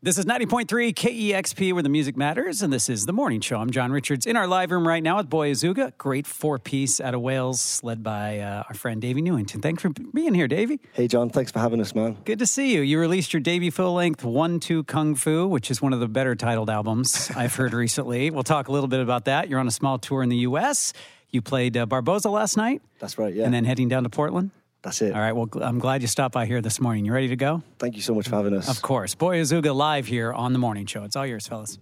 This 0.00 0.16
is 0.16 0.26
90.3 0.26 0.94
KEXP 0.94 1.72
where 1.72 1.82
the 1.82 1.88
music 1.88 2.16
matters, 2.16 2.62
and 2.62 2.72
this 2.72 2.88
is 2.88 3.06
The 3.06 3.12
Morning 3.12 3.40
Show. 3.40 3.56
I'm 3.56 3.72
John 3.72 3.90
Richards 3.90 4.26
in 4.26 4.36
our 4.36 4.46
live 4.46 4.70
room 4.70 4.86
right 4.86 5.02
now 5.02 5.16
with 5.16 5.28
Boy 5.28 5.50
Azooga. 5.50 5.90
Great 5.98 6.24
four 6.24 6.60
piece 6.60 7.00
out 7.00 7.14
of 7.14 7.20
Wales, 7.20 7.80
led 7.82 8.04
by 8.04 8.38
uh, 8.38 8.62
our 8.68 8.74
friend 8.74 9.02
Davey 9.02 9.20
Newington. 9.22 9.60
Thanks 9.60 9.82
for 9.82 9.88
being 10.14 10.34
here, 10.34 10.46
Davey. 10.46 10.78
Hey, 10.92 11.08
John. 11.08 11.30
Thanks 11.30 11.50
for 11.50 11.58
having 11.58 11.80
us, 11.80 11.96
man. 11.96 12.16
Good 12.24 12.38
to 12.38 12.46
see 12.46 12.72
you. 12.74 12.82
You 12.82 13.00
released 13.00 13.32
your 13.32 13.40
debut 13.40 13.72
full 13.72 13.92
length 13.94 14.22
One 14.22 14.60
Two 14.60 14.84
Kung 14.84 15.16
Fu, 15.16 15.48
which 15.48 15.68
is 15.68 15.82
one 15.82 15.92
of 15.92 15.98
the 15.98 16.06
better 16.06 16.36
titled 16.36 16.70
albums 16.70 17.32
I've 17.36 17.56
heard 17.56 17.74
recently. 17.74 18.30
We'll 18.30 18.44
talk 18.44 18.68
a 18.68 18.72
little 18.72 18.86
bit 18.88 19.00
about 19.00 19.24
that. 19.24 19.48
You're 19.48 19.58
on 19.58 19.66
a 19.66 19.72
small 19.72 19.98
tour 19.98 20.22
in 20.22 20.28
the 20.28 20.36
U.S. 20.36 20.92
You 21.30 21.42
played 21.42 21.76
uh, 21.76 21.86
Barboza 21.86 22.30
last 22.30 22.56
night. 22.56 22.82
That's 23.00 23.18
right, 23.18 23.34
yeah. 23.34 23.46
And 23.46 23.52
then 23.52 23.64
heading 23.64 23.88
down 23.88 24.04
to 24.04 24.10
Portland. 24.10 24.52
That's 24.82 25.02
it. 25.02 25.12
All 25.14 25.20
right. 25.20 25.32
Well, 25.32 25.48
I'm 25.60 25.78
glad 25.78 26.02
you 26.02 26.08
stopped 26.08 26.34
by 26.34 26.46
here 26.46 26.60
this 26.60 26.80
morning. 26.80 27.04
You 27.04 27.12
ready 27.12 27.28
to 27.28 27.36
go? 27.36 27.62
Thank 27.78 27.96
you 27.96 28.02
so 28.02 28.14
much 28.14 28.28
for 28.28 28.36
having 28.36 28.54
us. 28.54 28.68
Of 28.68 28.80
course. 28.80 29.14
Boy 29.14 29.38
Azooga 29.38 29.74
live 29.74 30.06
here 30.06 30.32
on 30.32 30.52
The 30.52 30.58
Morning 30.58 30.86
Show. 30.86 31.02
It's 31.04 31.16
all 31.16 31.26
yours, 31.26 31.48
fellas. 31.48 31.78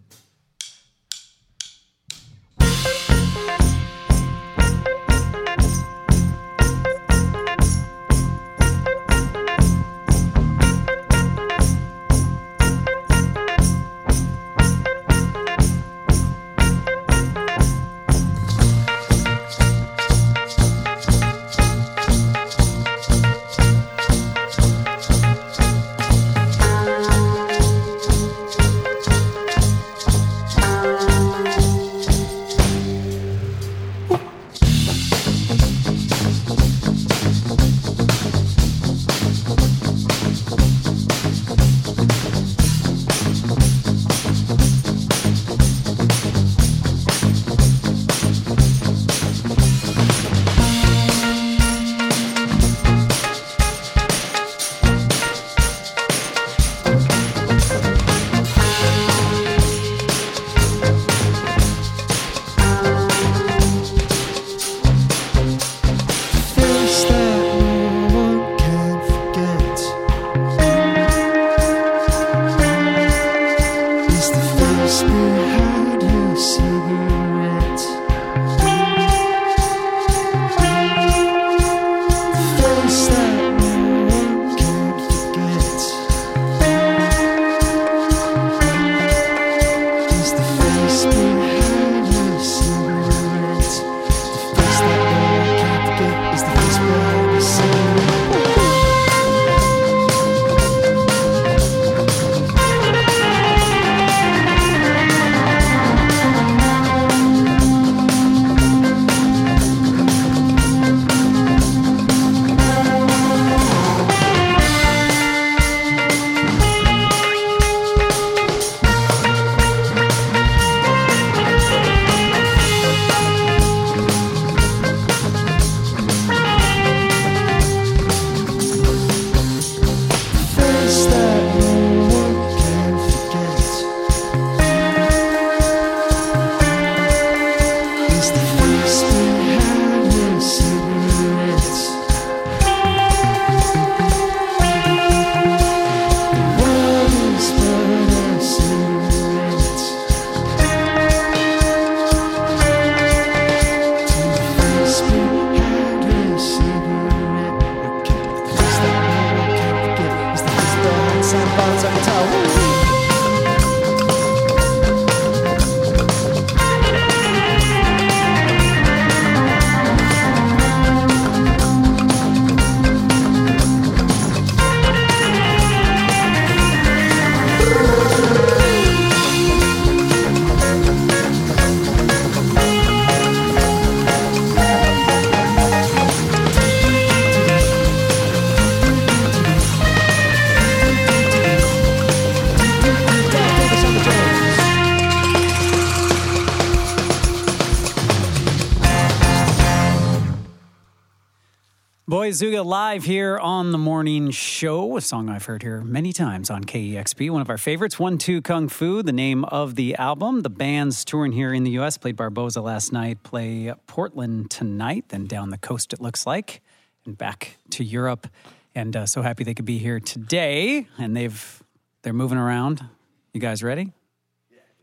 Zuga 202.31 202.65
live 202.65 203.05
here 203.05 203.39
on 203.39 203.71
the 203.71 203.79
morning 203.79 204.31
show, 204.31 204.97
a 204.97 205.01
song 205.01 205.29
I've 205.29 205.45
heard 205.45 205.63
here 205.63 205.83
many 205.83 206.13
times 206.13 206.51
on 206.51 206.65
KEXP. 206.65 207.31
One 207.31 207.41
of 207.41 207.49
our 207.49 207.59
favorites, 207.59 207.99
One 207.99 208.19
Two 208.19 208.43
Kung 208.43 208.69
Fu, 208.69 209.03
the 209.03 209.13
name 209.13 209.45
of 209.45 209.77
the 209.77 209.95
album. 209.95 210.41
The 210.41 210.51
band's 210.51 211.05
touring 211.05 211.33
here 211.33 211.53
in 211.55 211.63
the 211.63 211.71
U.S. 211.73 211.99
Played 211.99 212.17
Barboza 212.17 212.61
last 212.61 212.93
night, 212.93 213.23
play 213.23 213.73
Portland 213.87 214.51
tonight, 214.51 215.05
then 215.09 215.27
down 215.27 215.51
the 215.51 215.59
coast 215.59 215.93
it 215.93 216.01
looks 216.01 216.27
like, 216.27 216.63
and 217.05 217.17
back 217.17 217.59
to 217.71 217.85
Europe. 217.85 218.27
And 218.75 218.97
uh, 218.97 219.07
so 219.07 219.23
happy 219.23 219.45
they 219.45 219.55
could 219.55 219.65
be 219.65 219.79
here 219.79 220.01
today. 220.01 220.89
And 220.99 221.17
they've 221.17 221.63
they're 222.03 222.13
moving 222.13 222.39
around. 222.39 222.85
You 223.33 223.41
guys 223.41 223.63
ready? 223.63 223.93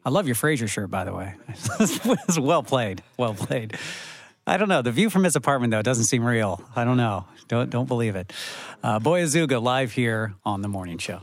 I 0.05 0.09
love 0.09 0.27
your 0.27 0.35
Frasier 0.35 0.69
shirt, 0.69 0.89
by 0.89 1.03
the 1.03 1.13
way. 1.13 1.35
it's 1.49 2.39
well 2.39 2.63
played. 2.63 3.03
Well 3.17 3.33
played. 3.33 3.77
I 4.45 4.57
don't 4.57 4.67
know. 4.67 4.81
The 4.81 4.91
view 4.91 5.09
from 5.09 5.23
his 5.23 5.35
apartment, 5.35 5.71
though, 5.71 5.81
doesn't 5.81 6.05
seem 6.05 6.23
real. 6.23 6.61
I 6.75 6.83
don't 6.83 6.97
know. 6.97 7.25
Don't 7.47 7.69
don't 7.69 7.87
believe 7.87 8.15
it. 8.15 8.33
Uh, 8.81 8.99
Boy 8.99 9.21
Azooga 9.21 9.61
live 9.61 9.93
here 9.93 10.35
on 10.43 10.61
the 10.61 10.67
morning 10.67 10.97
show. 10.97 11.21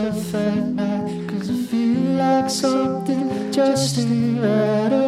Fat 0.00 1.28
Cause 1.28 1.50
I 1.50 1.54
feel 1.70 2.16
like 2.16 2.48
something 2.48 3.52
just 3.52 3.98
ain't 3.98 4.40
right 4.42 5.01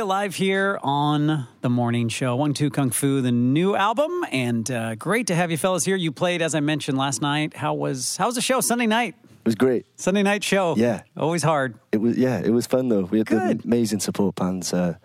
Live 0.00 0.34
here 0.34 0.80
on 0.82 1.46
the 1.60 1.68
morning 1.68 2.08
show. 2.08 2.34
One 2.34 2.54
Two 2.54 2.70
Kung 2.70 2.90
Fu, 2.90 3.20
the 3.20 3.30
new 3.30 3.76
album, 3.76 4.24
and 4.32 4.68
uh, 4.68 4.94
great 4.94 5.26
to 5.28 5.34
have 5.34 5.50
you 5.50 5.58
fellas 5.58 5.84
here. 5.84 5.96
You 5.96 6.10
played, 6.10 6.40
as 6.40 6.54
I 6.54 6.60
mentioned 6.60 6.96
last 6.96 7.20
night. 7.20 7.54
How 7.54 7.74
was 7.74 8.16
how 8.16 8.26
was 8.26 8.34
the 8.34 8.40
show 8.40 8.60
Sunday 8.62 8.86
night? 8.86 9.14
It 9.22 9.44
was 9.44 9.54
great. 9.54 9.86
Sunday 9.96 10.22
night 10.22 10.42
show. 10.42 10.74
Yeah. 10.76 11.02
always 11.16 11.42
hard. 11.42 11.78
It 11.92 11.98
was 11.98 12.16
yeah, 12.16 12.40
it 12.40 12.50
was 12.50 12.66
fun 12.66 12.88
though. 12.88 13.02
We 13.02 13.18
had 13.18 13.26
Good. 13.26 13.60
the 13.60 13.64
amazing 13.64 14.00
support 14.00 14.34
bands. 14.34 14.72
Uh, 14.72 14.96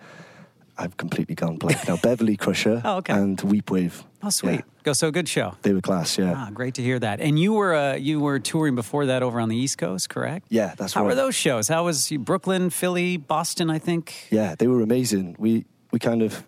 I've 0.77 0.95
completely 0.97 1.35
gone 1.35 1.57
blank 1.57 1.87
now. 1.87 1.97
Beverly 1.97 2.37
Crusher 2.37 2.81
Oh, 2.85 2.97
okay. 2.97 3.13
and 3.13 3.41
Weep 3.41 3.71
Wave. 3.71 4.03
Oh, 4.23 4.29
sweet. 4.29 4.51
Yeah, 4.55 4.61
Go 4.83 4.93
so 4.93 5.11
good 5.11 5.27
show. 5.27 5.55
they 5.63 5.73
were 5.73 5.81
class. 5.81 6.17
Yeah, 6.17 6.33
Ah, 6.35 6.49
great 6.53 6.75
to 6.75 6.81
hear 6.81 6.99
that. 6.99 7.19
And 7.19 7.37
you 7.39 7.53
were 7.53 7.73
uh, 7.75 7.95
you 7.95 8.19
were 8.19 8.39
touring 8.39 8.75
before 8.75 9.07
that 9.07 9.21
over 9.23 9.39
on 9.39 9.49
the 9.49 9.55
East 9.57 9.77
Coast, 9.77 10.09
correct? 10.09 10.47
yeah, 10.49 10.73
that's 10.77 10.93
How 10.93 11.01
right. 11.01 11.07
were 11.07 11.15
those 11.15 11.35
shows? 11.35 11.67
How 11.67 11.85
was 11.85 12.09
you, 12.11 12.19
Brooklyn, 12.19 12.69
Philly, 12.69 13.17
Boston? 13.17 13.69
I 13.69 13.79
think. 13.79 14.13
Yeah, 14.31 14.55
they 14.57 14.67
were 14.67 14.81
amazing. 14.81 15.35
We 15.39 15.65
we 15.91 15.99
kind 15.99 16.21
of 16.21 16.43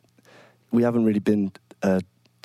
we 0.71 0.83
haven't 0.83 1.05
really 1.05 1.19
been 1.19 1.51
uh, 1.83 1.99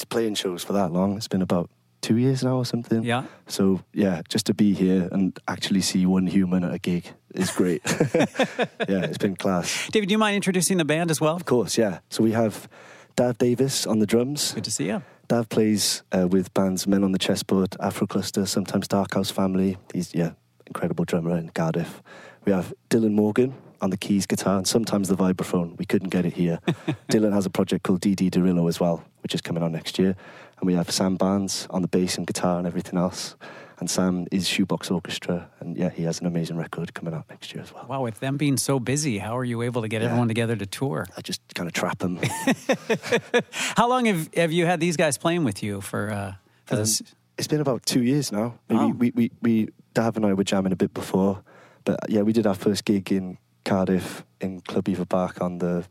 playing 0.08 0.34
shows 0.36 0.64
for 0.64 0.72
that 0.74 0.90
long. 0.92 1.16
It's 1.16 1.28
been 1.28 1.42
about 1.42 1.70
two 2.00 2.16
years 2.16 2.42
now 2.42 2.56
or 2.56 2.64
something. 2.66 3.02
Yeah. 3.04 3.24
So 3.46 3.80
yeah, 3.92 4.22
just 4.28 4.46
to 4.46 4.54
be 4.54 4.74
here 4.74 5.08
and 5.12 5.38
actually 5.46 5.80
see 5.82 6.06
one 6.06 6.26
human 6.26 6.64
at 6.64 6.72
a 6.74 6.78
gig 6.78 7.04
is 7.34 7.50
great. 7.50 7.82
yeah, 7.84 9.04
it's 9.04 9.18
been 9.18 9.36
class. 9.36 9.88
David, 9.90 10.08
do 10.08 10.12
you 10.12 10.18
mind 10.18 10.36
introducing 10.36 10.78
the 10.78 10.84
band 10.84 11.10
as 11.10 11.20
well? 11.20 11.36
Of 11.36 11.44
course, 11.44 11.76
yeah. 11.76 11.98
So 12.08 12.22
we 12.22 12.32
have 12.32 12.68
Dav 13.16 13.38
Davis 13.38 13.86
on 13.86 13.98
the 13.98 14.06
drums. 14.06 14.52
Good 14.52 14.64
to 14.64 14.70
see 14.70 14.86
you. 14.86 15.02
Dav 15.28 15.48
plays 15.48 16.02
uh, 16.12 16.28
with 16.28 16.52
bands 16.54 16.86
Men 16.86 17.02
on 17.02 17.12
the 17.12 17.18
Chessboard, 17.18 17.76
Afro 17.80 18.06
Cluster, 18.06 18.46
sometimes 18.46 18.88
Dark 18.88 19.14
House 19.14 19.30
Family. 19.30 19.78
He's 19.92 20.14
yeah, 20.14 20.32
incredible 20.66 21.04
drummer 21.04 21.36
in 21.36 21.50
Cardiff. 21.50 22.02
We 22.44 22.52
have 22.52 22.74
Dylan 22.90 23.12
Morgan 23.12 23.54
on 23.80 23.90
the 23.90 23.96
keys, 23.96 24.26
guitar, 24.26 24.56
and 24.56 24.66
sometimes 24.66 25.08
the 25.08 25.16
vibraphone. 25.16 25.78
We 25.78 25.84
couldn't 25.84 26.10
get 26.10 26.26
it 26.26 26.34
here. 26.34 26.58
Dylan 27.10 27.32
has 27.32 27.46
a 27.46 27.50
project 27.50 27.84
called 27.84 28.00
DD 28.00 28.30
Derillo 28.30 28.68
as 28.68 28.80
well, 28.80 29.04
which 29.22 29.34
is 29.34 29.40
coming 29.40 29.62
on 29.62 29.72
next 29.72 29.98
year. 29.98 30.16
And 30.58 30.66
we 30.66 30.74
have 30.74 30.90
Sam 30.90 31.16
Barnes 31.16 31.66
on 31.70 31.82
the 31.82 31.88
bass 31.88 32.16
and 32.16 32.26
guitar 32.26 32.58
and 32.58 32.66
everything 32.66 32.98
else. 32.98 33.36
And 33.80 33.90
Sam 33.90 34.26
is 34.30 34.46
Shoebox 34.46 34.90
Orchestra, 34.90 35.50
and 35.60 35.76
yeah, 35.76 35.90
he 35.90 36.04
has 36.04 36.20
an 36.20 36.26
amazing 36.26 36.56
record 36.56 36.94
coming 36.94 37.12
out 37.12 37.24
next 37.28 37.52
year 37.54 37.62
as 37.64 37.72
well. 37.74 37.86
Wow, 37.88 38.02
with 38.02 38.20
them 38.20 38.36
being 38.36 38.56
so 38.56 38.78
busy, 38.78 39.18
how 39.18 39.36
are 39.36 39.44
you 39.44 39.62
able 39.62 39.82
to 39.82 39.88
get 39.88 40.00
Yeah. 40.00 40.08
everyone 40.08 40.28
together 40.28 40.54
to 40.56 40.64
tour? 40.66 41.06
I 41.16 41.20
just 41.22 41.40
kind 41.54 41.66
of 41.66 41.72
trap 41.72 41.98
them. 41.98 42.20
How 43.76 43.88
long 43.88 44.04
have, 44.06 44.32
have 44.34 44.52
you 44.52 44.66
had 44.66 44.78
these 44.80 44.96
guys 44.96 45.18
playing 45.18 45.44
with 45.44 45.62
you 45.62 45.80
for 45.80 46.10
uh, 46.10 46.34
for 46.66 46.76
this? 46.76 47.02
It's 47.36 47.48
been 47.48 47.60
about 47.60 47.84
two 47.84 48.02
years 48.02 48.30
now. 48.30 48.54
Maybe 48.68 48.80
Oh. 48.80 48.88
we, 48.90 49.10
we, 49.14 49.30
we, 49.42 49.68
Dav 49.92 50.16
and 50.16 50.24
I 50.24 50.34
were 50.34 50.44
jamming 50.44 50.72
a 50.72 50.76
bit 50.76 50.94
before, 50.94 51.42
but 51.84 51.98
yeah, 52.08 52.22
we 52.22 52.32
did 52.32 52.46
our 52.46 52.54
first 52.54 52.84
gig 52.84 53.10
in 53.10 53.38
Cardiff 53.64 54.24
in 54.40 54.60
Clwb 54.60 54.94
Ifor 54.96 55.08
Bach 55.08 55.40
on 55.40 55.58
the 55.58 55.84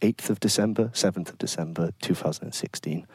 8th 0.00 0.30
of 0.30 0.40
December, 0.40 0.88
7th 0.94 1.28
of 1.28 1.38
December, 1.38 1.90
2016. 2.00 3.06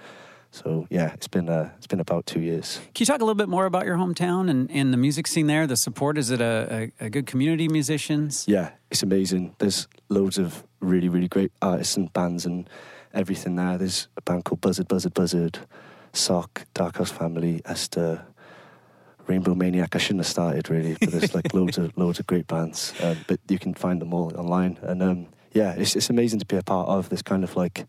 So 0.51 0.87
yeah, 0.89 1.13
it's 1.13 1.27
been 1.27 1.47
uh, 1.47 1.69
it's 1.77 1.87
been 1.87 1.99
about 1.99 2.25
two 2.25 2.41
years. 2.41 2.79
Can 2.93 3.01
you 3.01 3.05
talk 3.05 3.21
a 3.21 3.23
little 3.23 3.35
bit 3.35 3.49
more 3.49 3.65
about 3.65 3.85
your 3.85 3.97
hometown 3.97 4.49
and, 4.49 4.69
and 4.71 4.91
the 4.91 4.97
music 4.97 5.27
scene 5.27 5.47
there? 5.47 5.67
The 5.67 5.77
support 5.77 6.17
is 6.17 6.31
it 6.31 6.41
a, 6.41 6.91
a, 6.99 7.05
a 7.05 7.09
good 7.09 7.27
community 7.27 7.65
of 7.65 7.71
musicians? 7.71 8.45
Yeah, 8.47 8.71
it's 8.89 9.03
amazing. 9.03 9.55
There's 9.59 9.87
loads 10.09 10.37
of 10.37 10.63
really, 10.79 11.07
really 11.09 11.27
great 11.27 11.51
artists 11.61 11.97
and 11.97 12.11
bands 12.13 12.45
and 12.45 12.67
everything 13.13 13.55
there. 13.55 13.77
There's 13.77 14.07
a 14.17 14.21
band 14.21 14.45
called 14.45 14.61
Buzzard, 14.61 14.87
Buzzard, 14.87 15.13
Buzzard, 15.13 15.59
Sock, 16.13 16.65
Dark 16.73 16.97
House 16.97 17.11
Family, 17.11 17.61
Esther, 17.65 18.25
Rainbow 19.27 19.53
Maniac. 19.53 19.95
I 19.95 19.99
shouldn't 19.99 20.21
have 20.25 20.31
started 20.31 20.69
really, 20.69 20.97
but 20.99 21.11
there's 21.11 21.35
like 21.35 21.53
loads 21.53 21.77
of 21.77 21.95
loads 21.95 22.19
of 22.19 22.25
great 22.25 22.47
bands. 22.47 22.93
Um, 23.03 23.17
but 23.27 23.39
you 23.47 23.59
can 23.59 23.75
find 23.75 24.01
them 24.01 24.13
all 24.13 24.35
online. 24.35 24.79
And 24.81 25.03
um, 25.03 25.27
yeah, 25.53 25.73
it's 25.73 25.95
it's 25.95 26.09
amazing 26.09 26.39
to 26.39 26.45
be 26.45 26.57
a 26.57 26.63
part 26.63 26.89
of. 26.89 27.09
There's 27.09 27.21
kind 27.21 27.43
of 27.43 27.55
like 27.55 27.85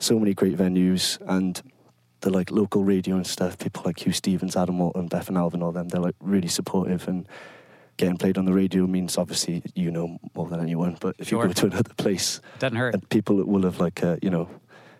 so 0.00 0.18
many 0.18 0.34
great 0.34 0.56
venues 0.56 1.18
and 1.28 1.62
the 2.20 2.30
like 2.30 2.50
local 2.50 2.84
radio 2.84 3.16
and 3.16 3.26
stuff. 3.26 3.58
People 3.58 3.82
like 3.84 3.96
Huw 3.98 4.14
Stephens, 4.14 4.56
Adam 4.56 4.78
Walton, 4.78 5.08
Bethan 5.08 5.36
Elfyn, 5.36 5.62
all 5.62 5.72
them. 5.72 5.88
They're 5.88 6.00
like 6.00 6.16
really 6.20 6.48
supportive 6.48 7.08
and 7.08 7.26
getting 7.96 8.16
played 8.16 8.38
on 8.38 8.46
the 8.46 8.52
radio 8.52 8.86
means 8.86 9.18
obviously 9.18 9.62
you 9.74 9.90
know 9.90 10.18
more 10.34 10.48
than 10.48 10.60
anyone. 10.60 10.96
But 11.00 11.16
if 11.18 11.28
Sure. 11.28 11.42
you 11.42 11.48
go 11.48 11.52
to 11.52 11.66
another 11.66 11.94
place 11.94 12.40
Doesn't 12.58 12.76
hurt. 12.78 12.94
and 12.94 13.08
people 13.10 13.36
will 13.36 13.62
have 13.62 13.80
like 13.80 14.02
uh, 14.02 14.16
you 14.22 14.30
know 14.30 14.48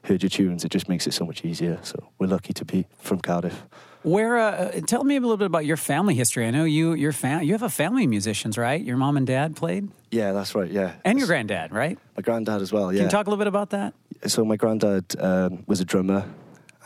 heard 0.04 0.22
your 0.22 0.30
tunes, 0.30 0.64
it 0.64 0.70
just 0.70 0.88
makes 0.88 1.06
it 1.06 1.12
so 1.14 1.24
much 1.26 1.44
easier. 1.44 1.78
So 1.82 2.10
we're 2.18 2.26
lucky 2.28 2.52
to 2.54 2.64
be 2.64 2.86
from 2.98 3.20
Cardiff. 3.20 3.64
Where? 4.02 4.38
Uh, 4.38 4.80
tell 4.86 5.04
me 5.04 5.16
a 5.16 5.20
little 5.20 5.36
bit 5.36 5.44
about 5.46 5.66
your 5.66 5.76
family 5.76 6.14
history. 6.14 6.46
I 6.46 6.50
know 6.50 6.64
you 6.64 6.94
your 6.94 7.12
fam- 7.12 7.42
you 7.42 7.52
have 7.52 7.62
a 7.62 7.68
family 7.68 8.04
of 8.04 8.10
musicians, 8.10 8.56
right? 8.56 8.82
Your 8.82 8.96
mom 8.96 9.18
and 9.18 9.26
dad 9.26 9.56
played, 9.56 9.90
Yeah, 10.10 10.32
that's 10.32 10.54
right. 10.54 10.70
Yeah, 10.70 10.92
and 11.04 11.18
your 11.18 11.26
granddad, 11.28 11.70
right? 11.72 11.98
my 12.16 12.22
granddad 12.22 12.62
as 12.62 12.72
well. 12.72 12.90
Yeah. 12.92 13.00
Can 13.00 13.04
you 13.06 13.10
talk 13.10 13.26
a 13.26 13.30
little 13.30 13.42
bit 13.44 13.46
about 13.48 13.70
that? 13.70 13.92
so 14.26 14.44
my 14.44 14.56
granddad 14.56 15.04
um, 15.20 15.64
was 15.66 15.80
a 15.80 15.84
drummer 15.84 16.24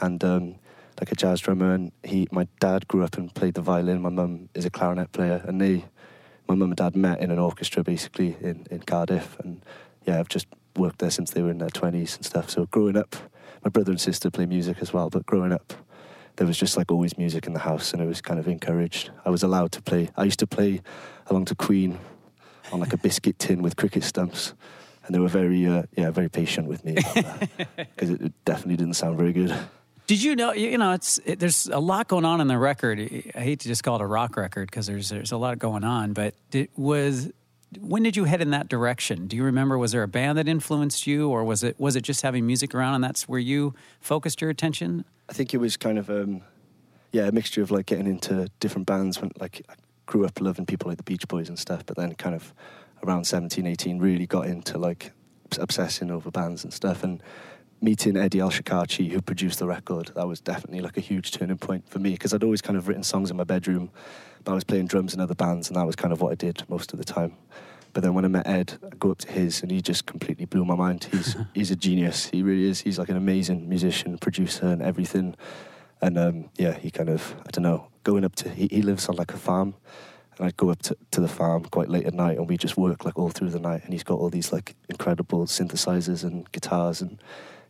and 0.04 0.22
um, 0.24 0.54
like 1.00 1.10
a 1.10 1.14
jazz 1.14 1.40
drummer 1.40 1.74
and 1.74 1.92
he 2.02 2.28
my 2.30 2.46
dad 2.60 2.86
grew 2.88 3.04
up 3.04 3.16
and 3.16 3.34
played 3.34 3.54
the 3.54 3.60
violin 3.60 4.00
my 4.00 4.08
mum 4.08 4.48
is 4.54 4.64
a 4.64 4.70
clarinet 4.70 5.10
player 5.12 5.42
and 5.46 5.60
they 5.60 5.84
my 6.48 6.54
mum 6.54 6.70
and 6.70 6.76
dad 6.76 6.94
met 6.94 7.20
in 7.20 7.30
an 7.30 7.38
orchestra 7.38 7.82
basically 7.82 8.36
in, 8.40 8.66
in 8.70 8.80
Cardiff 8.80 9.38
and 9.40 9.62
yeah 10.04 10.20
I've 10.20 10.28
just 10.28 10.46
worked 10.76 10.98
there 10.98 11.10
since 11.10 11.30
they 11.30 11.42
were 11.42 11.50
in 11.50 11.58
their 11.58 11.68
20s 11.68 12.16
and 12.16 12.24
stuff 12.24 12.50
so 12.50 12.66
growing 12.66 12.96
up 12.96 13.16
my 13.64 13.70
brother 13.70 13.90
and 13.90 14.00
sister 14.00 14.30
play 14.30 14.46
music 14.46 14.78
as 14.80 14.92
well 14.92 15.10
but 15.10 15.26
growing 15.26 15.52
up 15.52 15.72
there 16.36 16.46
was 16.46 16.58
just 16.58 16.76
like 16.76 16.90
always 16.90 17.16
music 17.16 17.46
in 17.46 17.52
the 17.52 17.60
house, 17.60 17.92
and 17.92 18.02
it 18.02 18.06
was 18.06 18.20
kind 18.20 18.40
of 18.40 18.48
encouraged. 18.48 19.10
I 19.24 19.30
was 19.30 19.42
allowed 19.42 19.72
to 19.72 19.82
play. 19.82 20.10
I 20.16 20.24
used 20.24 20.40
to 20.40 20.46
play 20.46 20.82
along 21.28 21.44
to 21.46 21.54
Queen 21.54 21.98
on 22.72 22.80
like 22.80 22.92
a 22.92 22.96
biscuit 22.96 23.38
tin 23.38 23.62
with 23.62 23.76
cricket 23.76 24.02
stumps, 24.02 24.54
and 25.04 25.14
they 25.14 25.18
were 25.18 25.28
very 25.28 25.66
uh, 25.66 25.84
yeah 25.96 26.10
very 26.10 26.28
patient 26.28 26.66
with 26.66 26.84
me 26.84 26.94
because 27.76 28.10
it 28.20 28.32
definitely 28.44 28.76
didn't 28.76 28.94
sound 28.94 29.16
very 29.16 29.32
good. 29.32 29.54
Did 30.06 30.22
you 30.22 30.36
know? 30.36 30.52
You 30.52 30.76
know, 30.76 30.92
it's 30.92 31.18
it, 31.24 31.38
there's 31.38 31.66
a 31.66 31.78
lot 31.78 32.08
going 32.08 32.24
on 32.24 32.40
in 32.40 32.46
the 32.46 32.58
record. 32.58 32.98
I 33.34 33.40
hate 33.40 33.60
to 33.60 33.68
just 33.68 33.82
call 33.82 33.96
it 33.96 34.02
a 34.02 34.06
rock 34.06 34.36
record 34.36 34.70
because 34.70 34.86
there's 34.86 35.08
there's 35.08 35.32
a 35.32 35.36
lot 35.36 35.58
going 35.58 35.84
on. 35.84 36.12
But 36.12 36.34
it 36.52 36.70
was 36.76 37.30
when 37.80 38.02
did 38.02 38.16
you 38.16 38.24
head 38.24 38.40
in 38.40 38.50
that 38.50 38.68
direction? 38.68 39.26
Do 39.26 39.36
you 39.36 39.44
remember? 39.44 39.78
Was 39.78 39.92
there 39.92 40.02
a 40.02 40.08
band 40.08 40.38
that 40.38 40.46
influenced 40.46 41.06
you, 41.06 41.30
or 41.30 41.44
was 41.44 41.62
it 41.62 41.78
was 41.78 41.96
it 41.96 42.02
just 42.02 42.22
having 42.22 42.46
music 42.46 42.74
around 42.74 42.96
and 42.96 43.04
that's 43.04 43.28
where 43.28 43.40
you 43.40 43.74
focused 44.00 44.40
your 44.40 44.50
attention? 44.50 45.04
I 45.28 45.32
think 45.32 45.54
it 45.54 45.58
was 45.58 45.76
kind 45.76 45.98
of 45.98 46.10
um, 46.10 46.42
yeah 47.12 47.26
a 47.26 47.32
mixture 47.32 47.62
of 47.62 47.70
like 47.70 47.86
getting 47.86 48.06
into 48.06 48.48
different 48.60 48.86
bands 48.86 49.20
when 49.20 49.30
like 49.40 49.64
I 49.70 49.74
grew 50.06 50.26
up 50.26 50.40
loving 50.40 50.66
people 50.66 50.90
like 50.90 50.98
the 50.98 51.04
Beach 51.04 51.26
Boys 51.28 51.48
and 51.48 51.58
stuff, 51.58 51.86
but 51.86 51.96
then 51.96 52.14
kind 52.14 52.34
of 52.34 52.52
around 53.02 53.24
17, 53.24 53.66
18 53.66 53.98
really 53.98 54.26
got 54.26 54.46
into 54.46 54.78
like 54.78 55.12
obsessing 55.58 56.10
over 56.10 56.30
bands 56.30 56.64
and 56.64 56.72
stuff 56.72 57.04
and 57.04 57.22
meeting 57.84 58.16
Eddie 58.16 58.38
Shakarchi, 58.38 59.10
who 59.10 59.20
produced 59.20 59.58
the 59.58 59.66
record, 59.66 60.10
that 60.14 60.26
was 60.26 60.40
definitely 60.40 60.80
like 60.80 60.96
a 60.96 61.02
huge 61.02 61.32
turning 61.32 61.58
point 61.58 61.86
for 61.86 61.98
me 61.98 62.12
because 62.12 62.32
I'd 62.32 62.42
always 62.42 62.62
kind 62.62 62.78
of 62.78 62.88
written 62.88 63.02
songs 63.02 63.30
in 63.30 63.36
my 63.36 63.44
bedroom, 63.44 63.90
but 64.42 64.52
I 64.52 64.54
was 64.54 64.64
playing 64.64 64.86
drums 64.86 65.12
in 65.12 65.20
other 65.20 65.34
bands, 65.34 65.68
and 65.68 65.76
that 65.76 65.86
was 65.86 65.94
kind 65.94 66.10
of 66.10 66.22
what 66.22 66.32
I 66.32 66.34
did 66.34 66.64
most 66.68 66.94
of 66.94 66.98
the 66.98 67.04
time. 67.04 67.36
But 67.92 68.02
then 68.02 68.14
when 68.14 68.24
I 68.24 68.28
met 68.28 68.46
Ed, 68.46 68.78
I 68.82 68.96
go 68.96 69.10
up 69.10 69.18
to 69.18 69.30
his, 69.30 69.60
and 69.60 69.70
he 69.70 69.82
just 69.82 70.06
completely 70.06 70.46
blew 70.46 70.64
my 70.64 70.74
mind. 70.74 71.08
He's 71.12 71.36
he's 71.54 71.70
a 71.70 71.76
genius. 71.76 72.26
He 72.26 72.42
really 72.42 72.64
is. 72.64 72.80
He's 72.80 72.98
like 72.98 73.10
an 73.10 73.18
amazing 73.18 73.68
musician, 73.68 74.16
producer, 74.16 74.66
and 74.66 74.80
everything. 74.80 75.36
And 76.00 76.18
um, 76.18 76.50
yeah, 76.56 76.72
he 76.72 76.90
kind 76.90 77.10
of 77.10 77.36
I 77.46 77.50
don't 77.50 77.62
know, 77.62 77.88
going 78.02 78.24
up 78.24 78.34
to 78.36 78.48
he, 78.48 78.66
he 78.70 78.80
lives 78.80 79.08
on 79.08 79.16
like 79.16 79.34
a 79.34 79.36
farm, 79.36 79.74
and 80.38 80.46
I'd 80.46 80.56
go 80.56 80.70
up 80.70 80.80
to, 80.82 80.96
to 81.10 81.20
the 81.20 81.28
farm 81.28 81.66
quite 81.66 81.90
late 81.90 82.06
at 82.06 82.14
night, 82.14 82.38
and 82.38 82.48
we 82.48 82.56
just 82.56 82.78
work 82.78 83.04
like 83.04 83.18
all 83.18 83.28
through 83.28 83.50
the 83.50 83.60
night. 83.60 83.84
And 83.84 83.92
he's 83.92 84.04
got 84.04 84.18
all 84.18 84.30
these 84.30 84.52
like 84.54 84.74
incredible 84.88 85.44
synthesizers 85.44 86.24
and 86.24 86.50
guitars, 86.50 87.02
and 87.02 87.18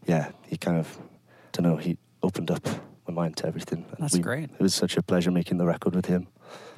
yeah, 0.07 0.31
he 0.47 0.57
kind 0.57 0.79
of, 0.79 0.99
I 0.99 1.49
don't 1.53 1.67
know, 1.67 1.77
he 1.77 1.97
opened 2.23 2.51
up 2.51 2.67
my 3.07 3.15
mind 3.15 3.37
to 3.39 3.47
everything. 3.47 3.85
And 3.91 3.99
That's 3.99 4.19
great. 4.19 4.51
It 4.51 4.61
was 4.61 4.75
such 4.75 4.97
a 4.97 5.03
pleasure 5.03 5.31
making 5.31 5.59
the 5.59 5.67
record 5.67 5.95
with 5.95 6.07
him. 6.07 6.27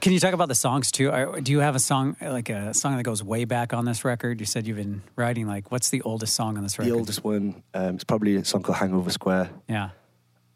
Can 0.00 0.12
you 0.12 0.20
talk 0.20 0.32
about 0.34 0.48
the 0.48 0.54
songs 0.54 0.90
too? 0.90 1.10
Do 1.42 1.52
you 1.52 1.60
have 1.60 1.74
a 1.74 1.78
song 1.80 2.16
like 2.20 2.48
a 2.48 2.72
song 2.74 2.96
that 2.96 3.02
goes 3.02 3.22
way 3.22 3.44
back 3.44 3.72
on 3.72 3.84
this 3.84 4.04
record? 4.04 4.40
You 4.40 4.46
said 4.46 4.66
you've 4.66 4.76
been 4.76 5.02
writing 5.16 5.46
like 5.46 5.70
what's 5.70 5.90
the 5.90 6.02
oldest 6.02 6.34
song 6.34 6.56
on 6.56 6.62
this 6.62 6.78
record? 6.78 6.92
The 6.92 6.96
oldest 6.96 7.24
one 7.24 7.62
um, 7.74 7.96
is 7.96 8.04
probably 8.04 8.36
a 8.36 8.44
song 8.44 8.62
called 8.62 8.78
Hangover 8.78 9.10
Square. 9.10 9.50
Yeah, 9.68 9.90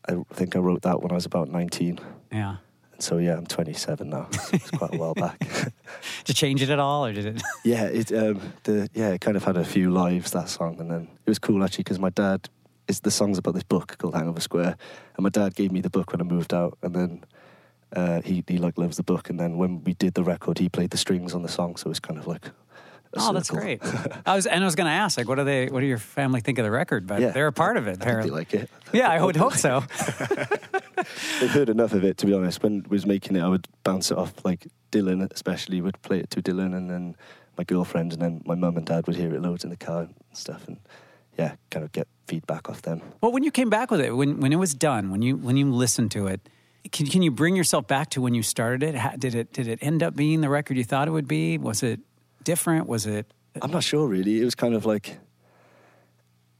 I 0.09 0.17
think 0.33 0.57
I 0.57 0.59
wrote 0.59 0.83
that 0.83 1.03
when 1.03 1.11
I 1.11 1.15
was 1.15 1.27
about 1.27 1.49
19. 1.51 1.99
yeah. 2.33 2.57
And 2.93 3.03
so, 3.03 3.19
yeah, 3.19 3.37
I'm 3.37 3.47
27 3.47 4.09
now. 4.11 4.29
So 4.31 4.51
it's 4.53 4.71
quite 4.71 4.95
a 4.95 4.99
while 4.99 5.15
back. 5.15 5.39
Did 5.39 5.73
you 6.29 6.35
change 6.35 6.63
it 6.63 6.71
at 6.71 6.79
all, 6.79 7.07
or 7.07 7.13
did 7.13 7.27
it? 7.27 7.43
yeah, 7.65 7.85
it 7.85 8.13
um, 8.13 8.41
the 8.65 8.89
yeah, 8.95 9.09
it 9.11 9.21
kind 9.21 9.37
of 9.37 9.45
had 9.45 9.57
a 9.57 9.65
few 9.65 9.91
lives 9.91 10.31
that 10.33 10.49
song, 10.49 10.79
and 10.81 10.91
then 10.91 11.09
it 11.27 11.31
was 11.31 11.39
cool 11.39 11.63
actually 11.65 11.85
because 11.85 11.99
my 11.99 12.11
dad 12.11 12.49
is 12.91 13.01
the 13.01 13.11
song's 13.11 13.39
about 13.39 13.55
this 13.55 13.63
book 13.63 13.97
called 13.99 14.15
Hangover 14.15 14.41
Square, 14.41 14.77
and 15.17 15.23
my 15.25 15.31
dad 15.31 15.55
gave 15.55 15.73
me 15.73 15.81
the 15.81 15.91
book 15.91 16.13
when 16.13 16.21
I 16.21 16.25
moved 16.25 16.53
out, 16.53 16.77
and 16.83 16.95
then 16.95 17.25
uh, 17.97 18.21
he 18.23 18.45
he 18.47 18.59
like 18.59 18.77
loves 18.77 18.97
the 18.97 19.03
book, 19.03 19.31
and 19.31 19.39
then 19.41 19.57
when 19.57 19.83
we 19.85 19.95
did 19.95 20.15
the 20.15 20.25
record, 20.25 20.59
he 20.59 20.69
played 20.69 20.91
the 20.91 20.99
strings 20.99 21.35
on 21.35 21.43
the 21.43 21.49
song, 21.49 21.77
so 21.77 21.89
it's 21.91 22.01
kind 22.01 22.19
of 22.21 22.27
like. 22.27 22.51
Oh, 23.17 23.33
that's 23.33 23.51
great. 23.51 23.81
I 24.27 24.37
was 24.37 24.47
and 24.47 24.63
I 24.63 24.65
was 24.65 24.77
going 24.77 24.87
to 24.87 24.93
ask 24.93 25.19
like, 25.19 25.27
what 25.27 25.35
do 25.35 25.43
they? 25.45 25.67
What 25.67 25.81
do 25.81 25.87
your 25.87 25.99
family 25.99 26.41
think 26.41 26.59
of 26.59 26.65
the 26.65 26.71
record? 26.71 27.09
But 27.09 27.21
Yeah. 27.21 27.31
they're 27.33 27.49
a 27.49 27.53
part 27.53 27.77
of 27.77 27.89
it. 27.89 27.97
Apparently, 27.97 28.31
they 28.31 28.37
like 28.37 28.55
it. 28.55 28.71
yeah, 28.93 29.09
I 29.11 29.21
would 29.21 29.35
hope 29.35 29.55
so. 29.55 29.81
They've 31.41 31.51
heard 31.51 31.69
enough 31.71 31.93
of 31.93 32.05
it, 32.05 32.19
to 32.19 32.27
be 32.27 32.35
honest. 32.35 32.63
When 32.63 32.83
I 32.87 32.89
was 32.89 33.07
making 33.07 33.35
it, 33.37 33.43
I 33.43 33.49
would 33.49 33.67
bounce 33.83 34.13
it 34.13 34.19
off, 34.19 34.33
like 34.45 34.69
Dylan, 34.93 35.27
especially, 35.33 35.81
would 35.81 36.01
play 36.03 36.21
it 36.21 36.31
to 36.31 36.41
Dylan, 36.43 36.73
and 36.77 36.89
then 36.89 37.17
my 37.59 37.65
girlfriend, 37.65 38.13
and 38.13 38.23
then 38.23 38.43
my 38.47 38.55
mum 38.55 38.77
and 38.77 38.87
dad 38.87 39.07
would 39.09 39.17
hear 39.17 39.35
it 39.35 39.43
loads 39.43 39.65
in 39.65 39.71
the 39.71 39.77
car 39.77 40.03
and 40.03 40.15
stuff, 40.33 40.69
and 40.69 40.79
yeah, 41.39 41.55
kind 41.71 41.85
of 41.85 41.93
get 41.93 42.09
feedback 42.27 42.69
off 42.69 42.83
them. 42.83 43.03
Well, 43.21 43.33
when 43.33 43.43
you 43.43 43.51
came 43.51 43.71
back 43.71 43.91
with 43.91 44.01
it, 44.01 44.15
when 44.17 44.41
when 44.41 44.53
it 44.53 44.57
was 44.57 44.75
done, 44.75 45.11
when 45.11 45.23
you 45.23 45.37
when 45.37 45.57
you 45.57 45.71
listened 45.73 46.11
to 46.13 46.27
it, 46.27 46.41
can 46.93 47.07
can 47.07 47.23
you 47.23 47.31
bring 47.31 47.57
yourself 47.57 47.87
back 47.87 48.11
to 48.11 48.21
when 48.21 48.35
you 48.35 48.43
started 48.43 48.83
it? 48.83 48.95
How, 48.95 49.11
did 49.17 49.35
it 49.35 49.53
did 49.53 49.69
it 49.69 49.79
end 49.83 50.03
up 50.03 50.15
being 50.17 50.41
the 50.41 50.49
record 50.49 50.77
you 50.77 50.85
thought 50.85 51.09
it 51.09 51.13
would 51.13 51.29
be? 51.29 51.59
Was 51.59 51.83
it 51.83 52.01
different? 52.45 52.87
Was 52.87 53.07
it? 53.07 53.33
I'm 53.63 53.71
not 53.71 53.83
sure 53.83 54.07
really. 54.07 54.41
It 54.41 54.45
was 54.45 54.55
kind 54.55 54.75
of 54.75 54.87
like 54.87 55.19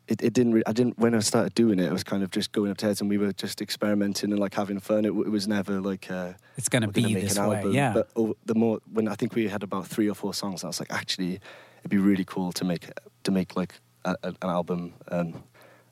it, 0.09 0.23
it 0.23 0.33
didn't. 0.33 0.55
Re- 0.55 0.63
I 0.67 0.73
didn't 0.73 0.99
when 0.99 1.15
I 1.15 1.21
started 1.21 1.55
doing 1.55 1.79
it. 1.79 1.85
It 1.87 1.93
was 1.93 2.03
kind 2.03 2.23
of 2.23 2.31
just 2.33 2.51
going 2.51 2.71
up 2.71 2.79
to 2.79 2.87
heads, 2.87 3.01
and 3.01 3.09
we 3.09 3.17
were 3.17 3.33
just 3.33 3.63
experimenting 3.63 4.33
and 4.33 4.41
like 4.41 4.55
having 4.55 4.81
fun. 4.81 5.05
It, 5.05 5.11
it 5.11 5.31
was 5.31 5.47
never 5.47 5.81
like 5.81 6.11
uh, 6.11 6.33
It's 6.57 6.69
going 6.69 6.83
to 6.83 6.89
be 6.89 7.15
this 7.15 7.39
way. 7.39 7.59
album. 7.59 7.73
Yeah. 7.73 7.93
But 7.93 8.11
oh, 8.17 8.35
the 8.45 8.57
more 8.57 8.81
when 8.93 9.07
I 9.07 9.15
think 9.15 9.35
we 9.35 9.47
had 9.49 9.63
about 9.63 9.87
three 9.87 10.09
or 10.11 10.15
four 10.15 10.35
songs, 10.35 10.65
I 10.65 10.67
was 10.67 10.81
like, 10.81 10.93
actually, 10.93 11.41
it'd 11.79 11.91
be 11.91 11.99
really 11.99 12.25
cool 12.25 12.51
to 12.53 12.65
make 12.65 12.91
to 13.23 13.31
make 13.31 13.55
like 13.55 13.75
a, 14.05 14.17
a, 14.23 14.29
an 14.29 14.37
album. 14.43 14.95
Um, 15.09 15.43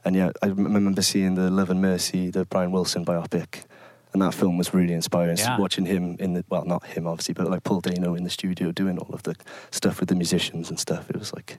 and 0.04 0.16
yeah, 0.16 0.30
I 0.42 0.46
remember 0.46 1.02
seeing 1.02 1.34
the 1.34 1.50
Love 1.50 1.70
and 1.70 1.82
Mercy, 1.82 2.30
the 2.30 2.44
Brian 2.44 2.70
Wilson 2.70 3.04
biopic, 3.04 3.64
and 4.12 4.22
that 4.22 4.32
film 4.32 4.56
was 4.56 4.72
really 4.72 4.94
inspiring. 4.94 5.36
So 5.36 5.56
watching 5.58 5.86
him 5.86 6.16
in 6.18 6.32
the 6.34 6.44
well, 6.48 6.64
not 6.64 6.84
him 6.86 7.06
obviously, 7.06 7.34
but 7.34 7.50
like 7.50 7.64
Paul 7.64 7.80
Dano 7.80 8.14
in 8.14 8.24
the 8.24 8.30
studio 8.30 8.72
doing 8.72 8.98
all 8.98 9.14
of 9.14 9.24
the 9.24 9.34
stuff 9.70 10.00
with 10.00 10.08
the 10.08 10.14
musicians 10.14 10.70
and 10.70 10.78
stuff. 10.78 11.10
It 11.10 11.16
was 11.16 11.34
like, 11.34 11.58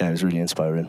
yeah, 0.00 0.08
it 0.08 0.12
was 0.12 0.24
really 0.24 0.38
inspiring. 0.38 0.88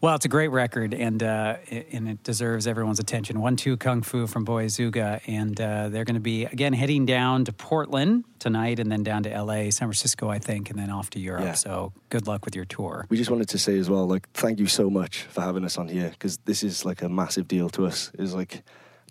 Well, 0.00 0.14
it's 0.16 0.26
a 0.26 0.28
great 0.28 0.48
record, 0.48 0.92
and 0.92 1.22
uh, 1.22 1.56
it- 1.66 1.88
and 1.92 2.08
it 2.08 2.22
deserves 2.22 2.66
everyone's 2.66 2.98
attention. 2.98 3.40
One 3.40 3.56
Two 3.56 3.76
Kung 3.78 4.02
Fu 4.02 4.26
from 4.26 4.44
Boy 4.44 4.66
Azooga, 4.66 5.20
and 5.26 5.58
uh, 5.58 5.88
they're 5.88 6.04
going 6.04 6.14
to 6.16 6.20
be 6.20 6.44
again 6.44 6.72
heading 6.74 7.06
down 7.06 7.46
to 7.46 7.52
Portland 7.52 8.24
tonight, 8.38 8.78
and 8.80 8.92
then 8.92 9.02
down 9.02 9.22
to 9.22 9.32
L.A., 9.32 9.70
San 9.70 9.88
Francisco, 9.88 10.28
I 10.28 10.38
think, 10.38 10.68
and 10.68 10.78
then 10.78 10.90
off 10.90 11.08
to 11.10 11.18
Europe. 11.20 11.44
Yeah. 11.44 11.52
So 11.54 11.92
good 12.10 12.26
luck 12.26 12.44
with 12.44 12.54
your 12.54 12.66
tour. 12.66 13.06
We 13.08 13.16
just 13.16 13.30
wanted 13.30 13.48
to 13.50 13.58
say 13.58 13.78
as 13.78 13.88
well, 13.88 14.06
like, 14.06 14.28
thank 14.32 14.58
you 14.58 14.66
so 14.66 14.90
much 14.90 15.22
for 15.22 15.40
having 15.40 15.64
us 15.64 15.78
on 15.78 15.88
here 15.88 16.10
because 16.10 16.36
this 16.44 16.62
is 16.62 16.84
like 16.84 17.00
a 17.00 17.08
massive 17.08 17.48
deal 17.48 17.70
to 17.70 17.86
us. 17.86 18.10
It's 18.18 18.34
like, 18.34 18.62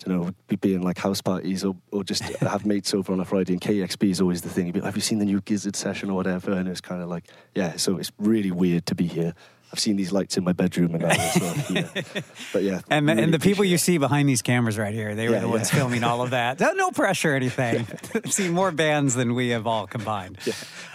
I 0.05 0.09
don't 0.09 0.21
know, 0.21 0.31
we 0.49 0.57
be 0.57 0.75
in 0.75 0.83
like 0.83 0.99
house 0.99 1.21
parties 1.21 1.63
or, 1.63 1.75
or 1.91 2.03
just 2.03 2.21
have 2.41 2.67
mates 2.67 2.93
over 2.93 3.11
on 3.13 3.19
a 3.19 3.25
Friday, 3.25 3.53
and 3.53 3.61
KEXP 3.61 4.11
is 4.11 4.21
always 4.21 4.41
the 4.43 4.49
thing. 4.49 4.67
You'd 4.67 4.73
be 4.73 4.79
like, 4.81 4.85
have 4.87 4.95
you 4.95 5.01
seen 5.01 5.17
the 5.17 5.25
new 5.25 5.41
Gizzard 5.41 5.75
session 5.75 6.11
or 6.11 6.13
whatever? 6.13 6.51
And 6.51 6.67
it's 6.69 6.81
kind 6.81 7.01
of 7.01 7.09
like, 7.09 7.25
yeah, 7.55 7.77
so 7.77 7.97
it's 7.97 8.11
really 8.19 8.51
weird 8.51 8.85
to 8.87 8.95
be 8.95 9.07
here. 9.07 9.33
I've 9.73 9.79
seen 9.79 9.95
these 9.95 10.11
lights 10.11 10.37
in 10.37 10.43
my 10.43 10.53
bedroom 10.53 10.93
and 10.93 11.03
that 11.03 11.41
well. 11.41 11.55
Yeah. 11.71 12.21
But 12.53 12.61
yeah. 12.61 12.81
And 12.91 13.09
the, 13.09 13.13
really 13.13 13.23
and 13.23 13.33
the 13.33 13.39
people 13.39 13.65
you 13.65 13.79
see 13.79 13.97
behind 13.97 14.29
these 14.29 14.43
cameras 14.43 14.77
right 14.77 14.93
here, 14.93 15.15
they 15.15 15.27
were 15.27 15.33
Yeah, 15.33 15.39
the 15.41 15.49
ones 15.49 15.71
yeah. 15.73 15.79
filming 15.79 16.03
all 16.03 16.21
of 16.21 16.29
that. 16.29 16.59
No, 16.59 16.91
pressure 16.91 17.33
or 17.33 17.35
anything. 17.35 17.87
I've 18.13 18.31
more 18.49 18.71
bands 18.71 19.15
than 19.15 19.33
we 19.33 19.49
have 19.49 19.65
all 19.65 19.87
combined. 19.87 20.37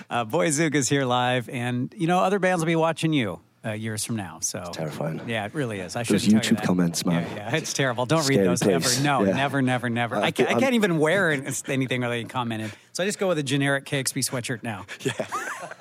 Uh, 0.09 0.25
Boy 0.25 0.47
Azooga's 0.49 0.89
here 0.89 1.05
live, 1.05 1.49
and 1.49 1.93
you 1.99 2.07
know 2.07 2.21
other 2.21 2.39
bands 2.39 2.61
will 2.63 2.67
be 2.69 2.77
watching 2.77 3.13
you 3.13 3.41
uh, 3.67 3.73
years 3.73 4.05
from 4.05 4.15
now. 4.15 4.39
So 4.41 4.71
terrifying. 4.73 5.23
Yeah, 5.27 5.45
it 5.47 5.55
really 5.55 5.81
is. 5.81 5.97
I 5.97 6.05
should 6.05 6.21
YouTube 6.21 6.63
comments, 6.63 7.05
man. 7.05 7.27
Yeah, 7.35 7.51
yeah, 7.51 7.57
it's 7.57 7.73
terrible. 7.73 8.07
Don't 8.07 8.29
read 8.29 8.39
those 8.41 8.63
place. 8.63 8.97
ever. 8.99 9.05
No, 9.05 9.25
Yeah. 9.25 9.33
never, 9.35 9.61
never, 9.61 9.91
never. 9.91 10.15
I 10.17 10.27
I, 10.27 10.31
can't, 10.31 10.49
I 10.51 10.55
can't 10.61 10.75
even 10.75 10.99
wear 11.01 11.31
an- 11.31 11.53
anything 11.67 12.01
really 12.03 12.25
commented. 12.27 12.71
So 12.93 13.03
I 13.03 13.07
just 13.07 13.19
go 13.19 13.27
with 13.27 13.39
a 13.39 13.43
generic 13.43 13.85
KEXP 13.87 14.19
sweatshirt 14.31 14.63
now. 14.63 14.87
Yeah. 15.01 15.13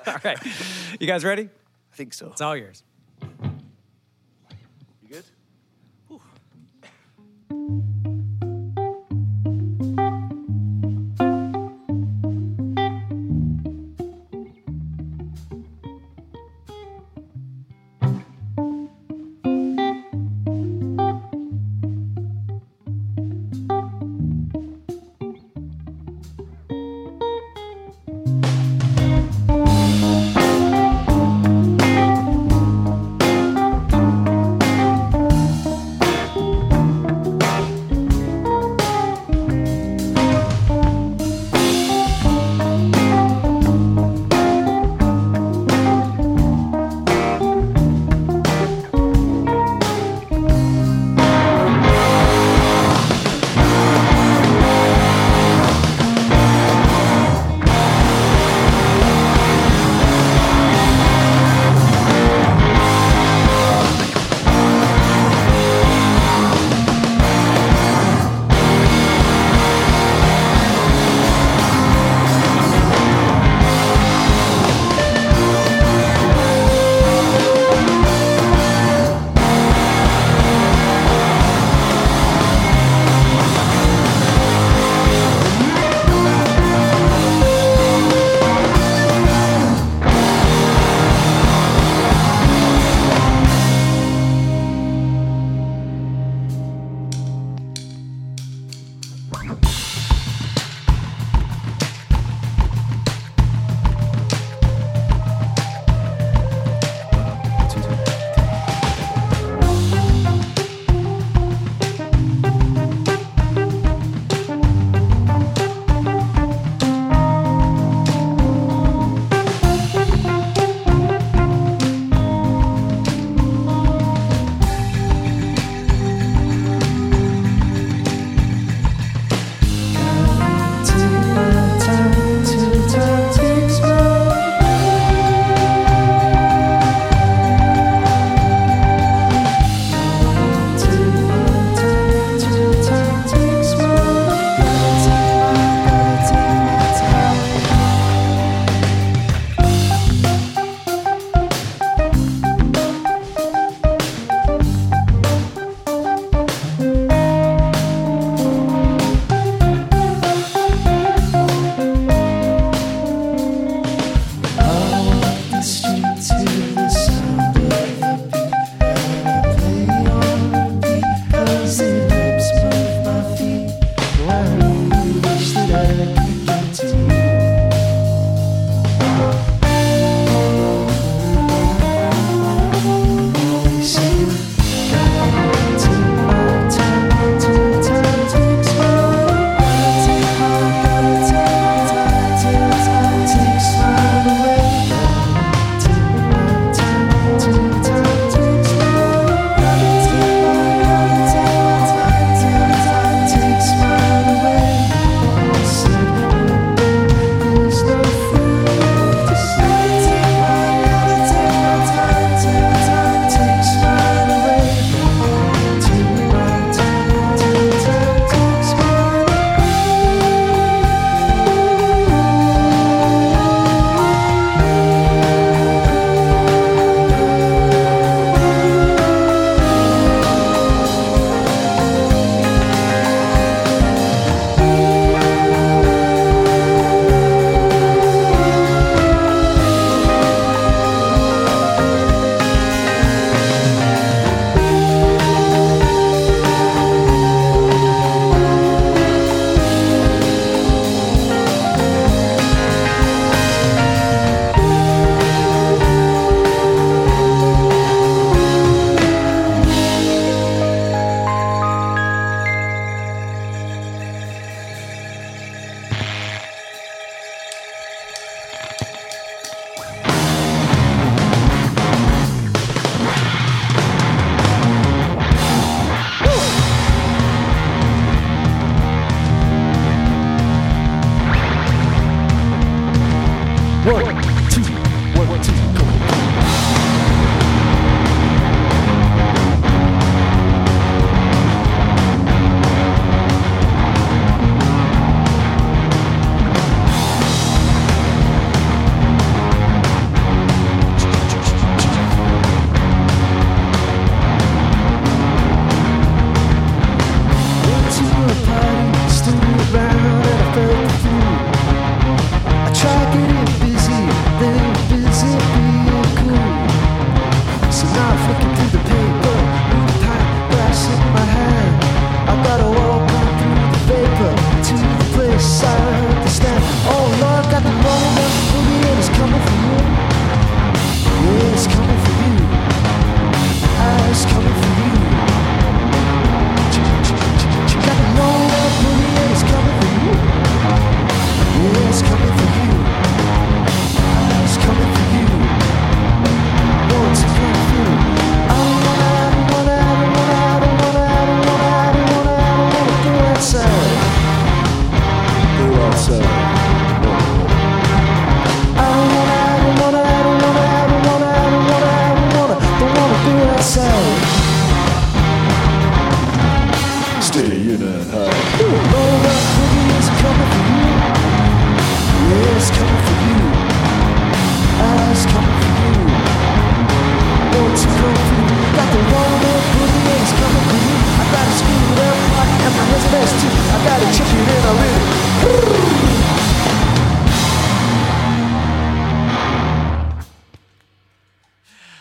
all 0.06 0.16
right, 0.24 0.38
you 0.98 1.06
guys 1.06 1.24
ready? 1.24 1.48
I 1.92 1.96
think 1.96 2.12
so. 2.12 2.26
It's 2.32 2.40
all 2.40 2.56
yours. 2.56 2.82
Thank 3.20 3.32
you. 3.42 3.47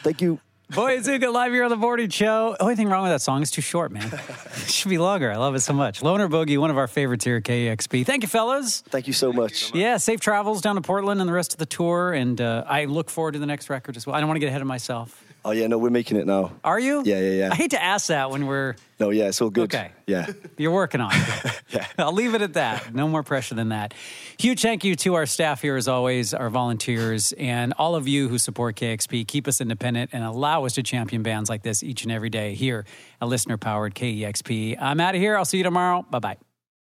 Thank 0.08 0.22
you. 0.22 0.39
Boy 0.70 0.98
Azooga 0.98 1.34
live 1.34 1.52
here 1.52 1.65
on 1.65 1.70
the 1.70 1.76
morning 1.76 2.08
show. 2.08 2.56
Only 2.62 2.78
thing 2.78 2.88
wrong 2.88 3.04
with 3.04 3.12
that 3.12 3.22
song 3.22 3.41
is 3.41 3.52
too 3.52 3.60
short, 3.62 3.91
man. 3.91 4.10
it 4.10 4.70
should 4.72 4.88
be 4.88 4.98
longer. 4.98 5.30
I 5.30 5.36
love 5.36 5.54
it 5.54 5.60
so 5.60 5.74
much. 5.74 6.02
Loner 6.02 6.30
Boogie, 6.30 6.58
one 6.58 6.70
of 6.70 6.78
our 6.78 6.88
favorites 6.88 7.26
here 7.26 7.36
at 7.36 7.43
KEXP. 7.43 8.06
Thank 8.06 8.24
you, 8.24 8.30
fellas. 8.30 8.80
Thank 8.88 9.08
you 9.08 9.12
so 9.12 9.34
much. 9.34 9.76
Yeah, 9.76 9.98
safe 9.98 10.22
travels 10.22 10.62
down 10.62 10.76
to 10.76 10.82
Portland 10.82 11.20
and 11.20 11.28
the 11.28 11.34
rest 11.34 11.52
of 11.52 11.60
the 11.60 11.65
tour. 11.65 12.13
And 12.13 12.39
uh, 12.39 12.63
I 12.65 12.86
look 12.86 13.10
forward 13.10 13.34
to 13.34 13.39
the 13.39 13.46
next 13.46 13.70
record 13.70 13.98
as 13.98 14.08
well. 14.08 14.15
I 14.15 14.22
don't 14.22 14.30
want 14.30 14.38
to 14.38 14.39
get 14.39 14.48
ahead 14.48 14.62
of 14.62 14.67
myself. 14.67 15.22
Oh 15.45 15.52
yeah, 15.52 15.67
no, 15.67 15.78
we're 15.78 15.89
making 15.89 16.17
it 16.17 16.26
now. 16.28 16.52
Are 16.63 16.80
you? 16.80 17.04
Yeah, 17.06 17.19
yeah, 17.19 17.32
yeah. 17.32 17.50
I 17.52 17.56
hate 17.56 17.71
to 17.71 17.82
ask 17.82 18.08
that 18.08 18.32
when 18.32 18.47
we're 18.47 18.76
No, 19.00 19.12
yeah, 19.12 19.26
it's 19.28 19.41
all 19.41 19.50
good. 19.50 19.73
Okay. 19.73 19.91
Yeah. 20.06 20.28
You're 20.58 20.71
working 20.71 21.02
on 21.02 21.12
it. 21.13 21.62
Yeah. 21.69 21.86
I'll 21.97 22.13
leave 22.13 22.34
it 22.34 22.41
at 22.41 22.54
that. 22.54 22.93
No 22.95 23.10
more 23.10 23.23
pressure 23.23 23.54
than 23.54 23.69
that. 23.69 23.93
Huge 24.39 24.62
thank 24.62 24.86
you 24.86 24.95
to 24.95 25.15
our 25.15 25.26
staff 25.26 25.62
here, 25.62 25.76
as 25.76 25.89
always, 25.89 26.34
our 26.34 26.50
volunteers, 26.50 27.34
and 27.34 27.73
all 27.78 27.95
of 27.95 28.08
you 28.08 28.30
who 28.30 28.38
support 28.38 28.78
KEXP. 28.78 29.28
Keep 29.28 29.50
us 29.50 29.60
independent 29.60 30.12
and 30.13 30.23
allow 30.23 30.63
us 30.63 30.73
to 30.76 30.84
champion 30.84 31.23
bands 31.23 31.50
like 31.50 31.63
this 31.63 31.84
each 31.84 32.04
and 32.04 32.12
every 32.12 32.30
day 32.30 32.54
here 32.56 32.86
at 33.21 33.28
listener 33.28 33.58
powered 33.58 33.95
KEXP. 33.95 34.78
I'm 34.80 35.02
out 35.02 35.13
of 35.13 35.19
here. 35.21 35.38
I'll 35.38 35.45
see 35.45 35.58
you 35.58 35.63
tomorrow. 35.63 36.06
Bye 36.10 36.19
bye. 36.19 36.47